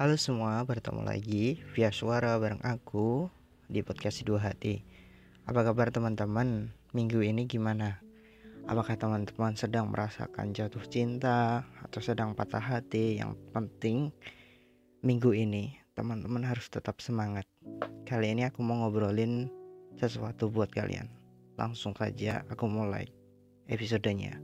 [0.00, 3.28] Halo semua, bertemu lagi via suara bareng aku
[3.68, 4.80] di podcast Dua Hati.
[5.44, 6.72] Apa kabar teman-teman?
[6.96, 8.00] Minggu ini gimana?
[8.64, 13.20] Apakah teman-teman sedang merasakan jatuh cinta atau sedang patah hati?
[13.20, 14.08] Yang penting
[15.04, 17.44] minggu ini teman-teman harus tetap semangat.
[18.08, 19.52] Kali ini aku mau ngobrolin
[20.00, 21.12] sesuatu buat kalian.
[21.60, 23.04] Langsung saja aku mulai
[23.68, 24.40] episodenya.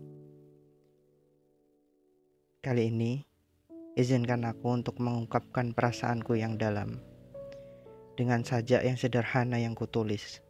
[2.60, 3.35] Kali ini
[3.96, 7.00] Izinkan aku untuk mengungkapkan perasaanku yang dalam.
[8.12, 10.44] Dengan sajak yang sederhana yang kutulis.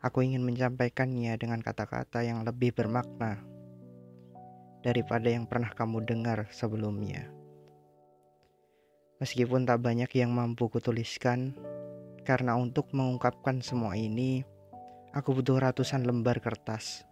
[0.00, 3.44] Aku ingin menyampaikannya dengan kata-kata yang lebih bermakna
[4.80, 7.28] daripada yang pernah kamu dengar sebelumnya.
[9.20, 11.52] Meskipun tak banyak yang mampu kutuliskan,
[12.24, 14.48] karena untuk mengungkapkan semua ini,
[15.12, 17.04] aku butuh ratusan lembar kertas.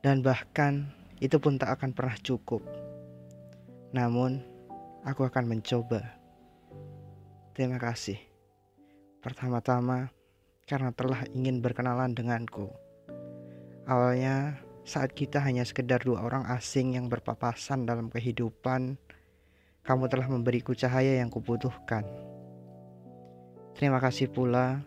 [0.00, 0.88] Dan bahkan
[1.20, 2.85] itu pun tak akan pernah cukup.
[3.94, 4.42] Namun,
[5.06, 6.02] aku akan mencoba.
[7.54, 8.18] Terima kasih.
[9.22, 10.10] Pertama-tama,
[10.66, 12.70] karena telah ingin berkenalan denganku.
[13.86, 18.98] Awalnya, saat kita hanya sekedar dua orang asing yang berpapasan dalam kehidupan,
[19.86, 22.02] kamu telah memberiku cahaya yang kubutuhkan.
[23.78, 24.82] Terima kasih pula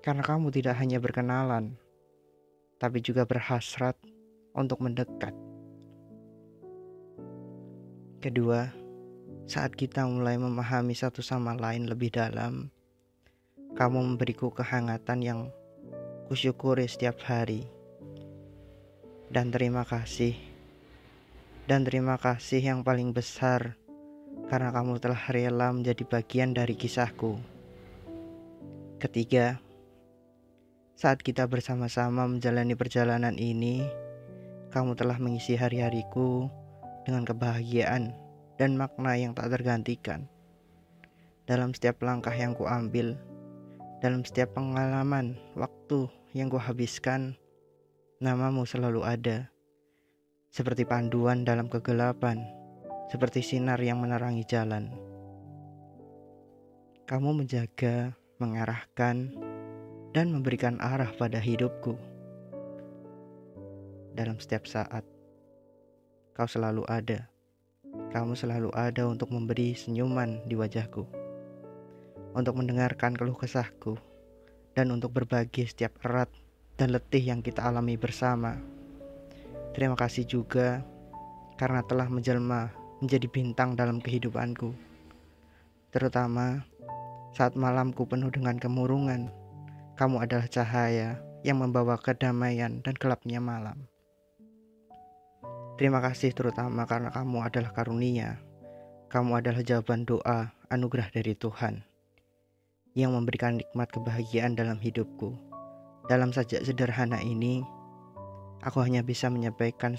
[0.00, 1.76] karena kamu tidak hanya berkenalan,
[2.80, 3.96] tapi juga berhasrat
[4.56, 5.49] untuk mendekat.
[8.20, 8.68] Kedua,
[9.48, 12.68] saat kita mulai memahami satu sama lain lebih dalam,
[13.72, 15.40] kamu memberiku kehangatan yang
[16.28, 17.64] kusyukuri setiap hari.
[19.32, 20.36] Dan terima kasih.
[21.64, 23.80] Dan terima kasih yang paling besar
[24.52, 27.40] karena kamu telah rela menjadi bagian dari kisahku.
[29.00, 29.56] Ketiga,
[30.92, 33.80] saat kita bersama-sama menjalani perjalanan ini,
[34.76, 36.59] kamu telah mengisi hari-hariku
[37.04, 38.12] dengan kebahagiaan
[38.60, 40.28] dan makna yang tak tergantikan.
[41.48, 43.16] Dalam setiap langkah yang kuambil,
[44.00, 47.36] dalam setiap pengalaman waktu yang kuhabiskan,
[48.20, 49.48] namamu selalu ada.
[50.50, 52.42] Seperti panduan dalam kegelapan,
[53.08, 54.90] seperti sinar yang menerangi jalan.
[57.06, 59.34] Kamu menjaga, mengarahkan,
[60.10, 61.94] dan memberikan arah pada hidupku.
[64.14, 65.06] Dalam setiap saat
[66.30, 67.26] Kau selalu ada.
[68.14, 71.02] Kamu selalu ada untuk memberi senyuman di wajahku,
[72.38, 73.98] untuk mendengarkan keluh kesahku,
[74.78, 76.30] dan untuk berbagi setiap erat
[76.78, 78.62] dan letih yang kita alami bersama.
[79.74, 80.86] Terima kasih juga
[81.58, 82.70] karena telah menjelma
[83.02, 84.70] menjadi bintang dalam kehidupanku,
[85.90, 86.62] terutama
[87.34, 89.34] saat malamku penuh dengan kemurungan.
[89.98, 93.90] Kamu adalah cahaya yang membawa kedamaian dan gelapnya malam.
[95.80, 98.36] Terima kasih terutama karena kamu adalah karunia.
[99.08, 101.80] Kamu adalah jawaban doa, anugerah dari Tuhan
[102.92, 105.40] yang memberikan nikmat kebahagiaan dalam hidupku.
[106.04, 107.64] Dalam sajak sederhana ini,
[108.60, 109.96] aku hanya bisa menyampaikan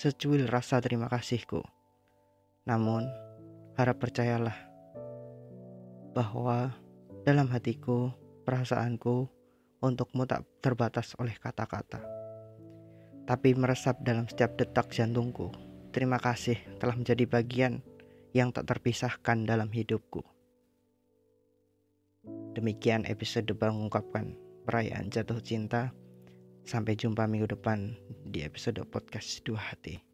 [0.00, 1.60] secuil rasa terima kasihku.
[2.64, 3.04] Namun,
[3.76, 4.56] harap percayalah
[6.16, 6.72] bahwa
[7.28, 8.08] dalam hatiku,
[8.48, 9.28] perasaanku
[9.84, 12.29] untukmu tak terbatas oleh kata-kata
[13.24, 15.50] tapi meresap dalam setiap detak jantungku.
[15.90, 17.82] Terima kasih telah menjadi bagian
[18.30, 20.22] yang tak terpisahkan dalam hidupku.
[22.54, 24.36] Demikian episode mengungkapkan
[24.68, 25.90] perayaan jatuh cinta.
[26.60, 27.96] Sampai jumpa minggu depan
[28.28, 30.09] di episode podcast Dua Hati.